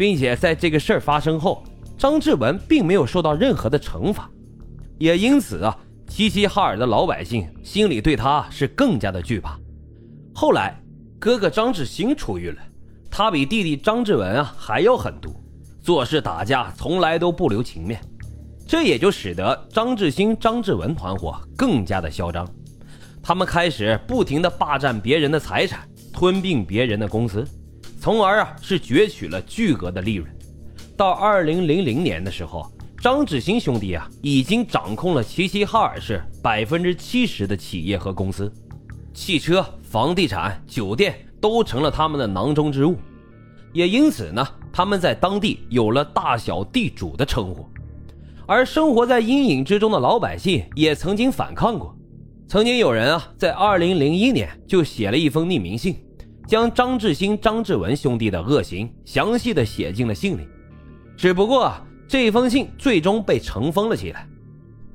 [0.00, 1.62] 并且在这个事儿发生后，
[1.98, 4.30] 张志文并没有受到任何的惩罚，
[4.96, 5.76] 也因此啊，
[6.08, 9.60] 齐齐哈尔的老百姓心里对他是更加的惧怕。
[10.34, 10.74] 后来，
[11.18, 12.56] 哥哥张志新出狱了，
[13.10, 15.38] 他比弟弟张志文啊还要狠毒，
[15.82, 18.00] 做事打架从来都不留情面，
[18.66, 22.48] 这也就使得张志新、张志文团伙更加的嚣张。
[23.22, 27.46] 他们开始不停的霸占别人的财产，吞并别人的公司，
[28.00, 30.26] 从而啊是攫取了巨额的利润。
[30.96, 32.66] 到二零零零年的时候，
[32.98, 38.50] 张志新兄弟啊已经掌控了齐齐哈尔市百分之七十的企业和公司，
[39.12, 42.96] 汽车、房地产、酒店都成了他们的囊中之物。
[43.74, 47.68] 也因此呢，他们在当地有了“大小地主”的称呼。
[48.46, 51.94] 而生活在阴影之中的老百姓也曾经反抗过。
[52.48, 55.96] 曾经有人啊，在二零零一年就写了一封匿名信，
[56.50, 60.48] 将张志新、张志文兄弟的恶行详细的写进了信里。
[61.16, 61.72] 只不过，
[62.08, 64.26] 这封信最终被尘封了起来。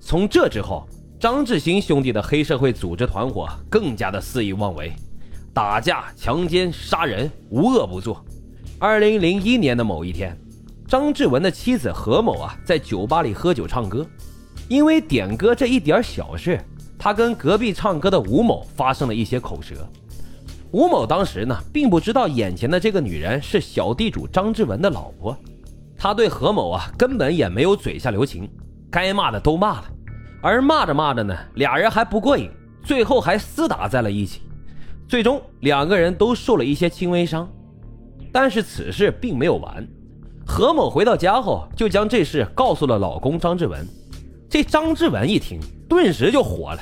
[0.00, 0.88] 从这之后，
[1.20, 4.94] 张志新兄弟的黑社会组织团伙更加的肆意妄为，
[5.52, 8.24] 打架、强奸、杀人，无恶不作。
[8.78, 10.34] 二零零一年的某一天，
[10.88, 14.06] 张志文的妻子何某啊，在酒吧里喝酒唱歌，
[14.68, 16.58] 因为点歌这一点小事。
[16.98, 19.86] 他跟隔壁唱歌的吴某发生了一些口舌，
[20.72, 25.36] 吴某当时呢并不知道眼前的这个女人是小地主张志文的老婆，
[25.98, 28.48] 他对何某啊根本也没有嘴下留情，
[28.90, 29.84] 该骂的都骂了，
[30.40, 32.50] 而骂着骂着呢，俩人还不过瘾，
[32.82, 34.40] 最后还厮打在了一起，
[35.06, 37.46] 最终两个人都受了一些轻微伤，
[38.32, 39.86] 但是此事并没有完，
[40.46, 43.86] 何某回到家后就将这事告诉了老公张志文，
[44.48, 46.80] 这张志文一听，顿时就火了。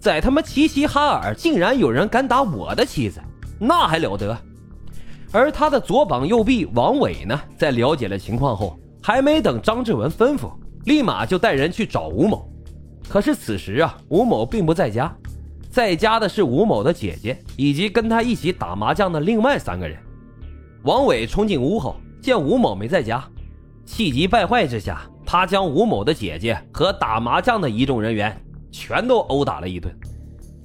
[0.00, 3.20] 在他妈齐齐哈尔，竟然有人敢打我的妻子，
[3.58, 4.36] 那还了得！
[5.32, 10.52] 而他的左膀右臂王伟呢，在了解了情况后，还没等张志文吩咐，
[10.84, 12.48] 立马就带人去找吴某。
[13.08, 15.14] 可是此时啊，吴某并不在家，
[15.68, 19.98] 在家的是吴某的姐姐以及跟他一起打麻将的另外三个人。
[20.84, 23.22] 王伟冲进屋后，见吴某没在家，
[23.84, 28.40] 气急败坏之下，他将吴某的姐姐和打麻将的一众人员。
[28.70, 29.94] 全都殴打了一顿，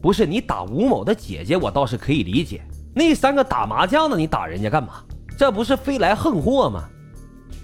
[0.01, 2.61] 不是你打吴某的姐姐，我倒是可以理解。
[2.93, 5.03] 那三个打麻将的，你打人家干嘛？
[5.37, 6.83] 这不是飞来横祸吗？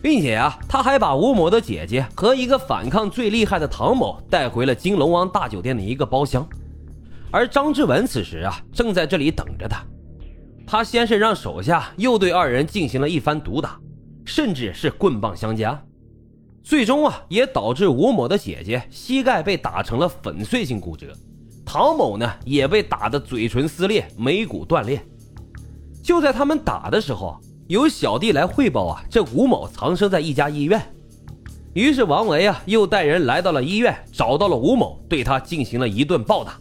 [0.02, 6.48] 并且啊，他还把吴某的姐姐和一个反抗最厉害的唐某带回了金龙王大酒店的一个包厢。
[7.32, 9.84] 而张志文此时啊，正在这里等着他。
[10.66, 13.78] 他先是让手下又对二人进行了一番毒打，
[14.24, 15.80] 甚至是棍棒相加。
[16.70, 21.08] 最终啊，也导致吴某的姐姐膝盖被打成了粉碎性骨折，
[21.66, 25.04] 唐某呢也被打得嘴唇撕裂、眉骨断裂。
[26.04, 27.36] 就在他们打的时候，
[27.68, 30.80] 有小弟来汇报啊，这吴某藏身在一家医院。
[31.74, 36.60] 于是王维啊又带人来到了医院，找到了吴某，对他进行了一顿暴打。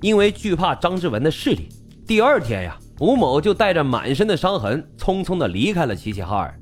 [0.00, 1.68] 因为惧怕张志文的势力，
[2.06, 6.58] 第二天呀，吴某就带着满身的伤痕，匆匆的离开了齐齐哈尔。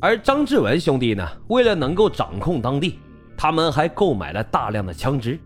[0.00, 3.00] 而张志文兄弟呢，为了能够掌控当地，
[3.36, 5.38] 他们还购买了大量的枪支，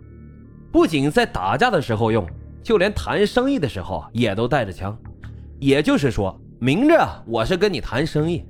[0.71, 2.27] 不仅在打架的时候用，
[2.63, 4.97] 就连谈生意的时候也都带着枪。
[5.59, 8.45] 也就是说，明着我是跟你谈生意，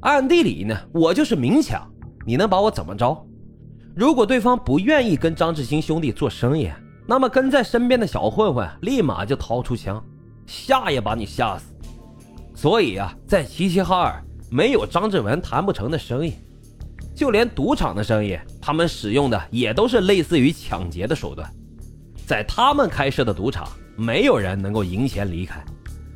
[0.00, 1.90] 暗地里呢，我就是明抢，
[2.24, 3.26] 你能把我怎么着？
[3.96, 6.70] 如果对方不愿意跟张志新兄弟做生意，
[7.04, 10.00] 那么跟在身边的小混混立马就掏出枪，
[10.46, 11.74] 吓也把你吓死。
[12.54, 14.22] 所以啊，在齐齐哈尔。
[14.50, 16.34] 没有张志文谈不成的生意，
[17.14, 21.48] 就连赌场的生意，他们使用的也都是类似于抢劫的手段。
[22.26, 25.64] 在他们开设的赌场，没有人能够赢钱离开，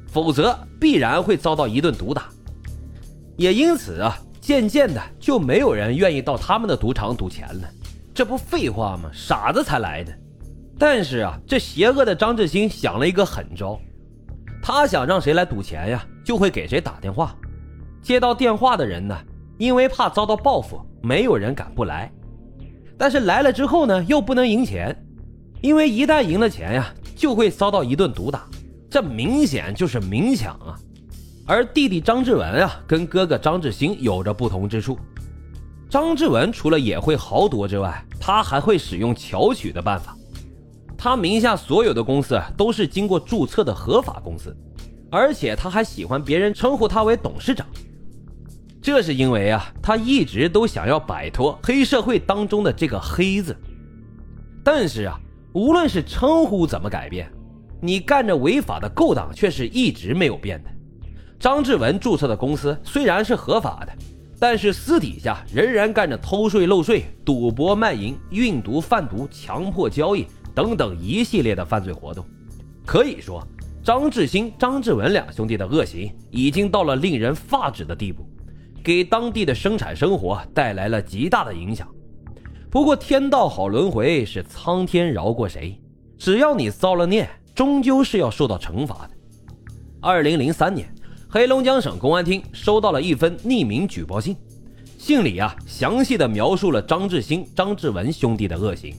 [0.06, 2.28] 否则必然会遭到一顿毒打。
[3.36, 7.68] 也因此啊，渐渐的就没有人愿意到他们的赌场赌钱了。
[8.14, 9.10] 这不废话吗？
[9.12, 10.12] 傻子才来的。
[10.78, 13.80] 但是啊，这邪恶的张志新想了一个狠招，
[14.62, 17.34] 他想让谁来赌钱呀，就会给谁打电话。
[18.02, 19.16] 接到电话的人呢，
[19.58, 22.10] 因为怕遭到报复，没有人敢不来。
[22.98, 24.94] 但是来了之后呢，又不能赢钱，
[25.60, 28.44] 因为一旦赢了钱呀，就会遭到一顿毒打。
[28.90, 30.78] 这明显就是明抢啊！
[31.46, 34.98] 而弟弟张志文啊，跟哥哥张志新有着不同之处。
[35.88, 40.16] 张志文除了也会豪夺之外，他还会使用巧取的办法。
[40.96, 44.56] 他名下所有的公司都是经过注册的合法公司，
[45.10, 47.66] 而且他还喜欢别人称呼他为董事长。
[48.82, 53.56] 这是因为啊，他一直都想要摆脱黑社会当中的这个“黑”字，
[54.64, 55.18] 但是啊，
[55.52, 57.30] 无论是称呼怎么改变，
[57.80, 60.70] 你干着违法的勾当却是一直没有变的。
[61.38, 63.92] 张志文注册的公司虽然是合法的，
[64.40, 72.24] 但是私底下仍然干着偷税漏税、赌博卖淫、运毒贩毒、强迫交易等等一系列的犯罪活动。
[72.84, 73.46] 可以说，
[73.84, 78.24] 张志新、张志文两兄弟的恶行已经到了令人发指的地步，
[78.82, 81.88] 给当地的生产生活带来了极大的影响。
[82.70, 85.78] 不过，天道好轮回，是苍天饶过谁？
[86.18, 89.10] 只要你造了孽，终究是要受到惩罚的。
[90.00, 90.92] 二零零三年。
[91.34, 94.36] 黑龙江省公安厅收到了一封匿名举报信，
[94.98, 98.94] 信里啊详细的描述了张志新、张志文兄弟的恶行。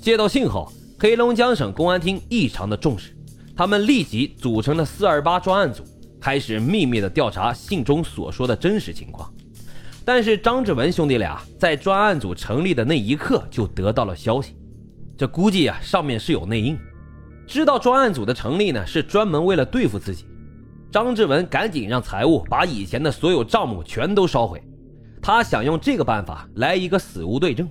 [0.00, 3.14] 接到信后，黑龙江省公安厅异常的重视，
[3.54, 5.84] 他们立即组成了四二八专案组，
[6.20, 9.32] 开始秘密的调查信中所说的真实情况。
[10.04, 14.56] 但是张志文兄弟俩在专案组成立的那一刻就得到了消息，
[15.16, 16.78] 这估计啊上面是有内应，
[17.46, 20.26] 知道专案组的成立呢是专门为了对付自己。
[20.90, 24.60] 张志文赶紧让财务把以前的所有账目全都烧毁，
[25.22, 27.68] 他想用这个办法来一个死无对证。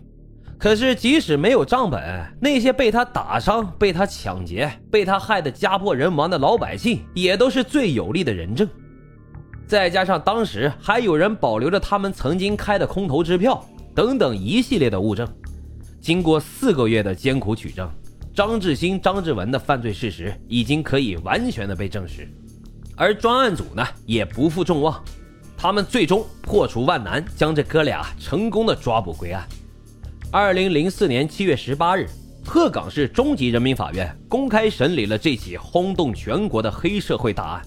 [0.59, 2.01] 可是即使没有账本，
[2.41, 8.67] 那些被他打伤、被他抢劫、被他害得家破人亡的老百姓，也都是最有力的人证。
[9.65, 13.63] 再加上当时还有人保留着他们曾经开的空头支票
[13.95, 15.25] 等等一系列的物证，
[16.01, 17.89] 经过四个月的艰苦取证，
[18.35, 22.27] 张志新、张志文的犯罪事实已经可以完全的被证实。
[22.97, 25.01] 而专案组呢也不负众望，
[25.55, 29.47] 他们最终破除万难，将这哥俩成功的抓捕归案。
[30.31, 32.07] 二零零四年七月十八日，
[32.45, 37.65] 鹤岗市中级人民法院公开审理了这起轰动全国的黑社会大案。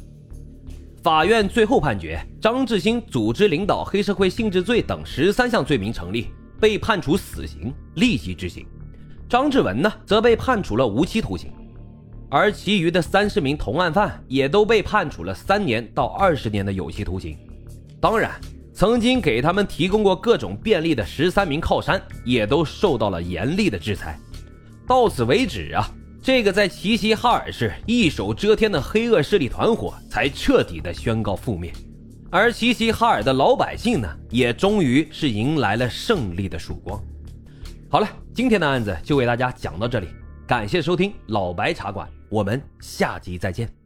[1.03, 6.29] 法院最后判决张志新组织领导黑社会性质罪等十三项罪名成立，
[6.61, 8.65] 被判处死刑，立即执行。
[9.29, 11.51] 张志文呢，则被判处了无期徒刑。
[12.31, 17.37] 而其余的三十名同案犯也都被判处了三年到二十年的有期徒刑。
[18.01, 18.31] 当然，
[18.75, 24.19] 曾经给他们提供过各种便利的十三名靠山也都受到了严厉的制裁。
[24.87, 25.89] 到此为止啊，
[26.21, 31.73] 这个在齐齐哈尔市一手遮天的黑恶势力团伙才彻底的宣告覆灭。
[32.31, 36.99] 而齐齐哈尔的老百姓呢，也终于是迎来了胜利的曙光。
[37.91, 40.09] 好了，今天的案子就为大家讲到这里，
[40.47, 42.09] 感谢收听老白茶馆。
[42.31, 43.82] 我们下集再见。